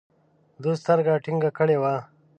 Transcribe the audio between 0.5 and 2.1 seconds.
ده سترګه ټينګه کړې وه.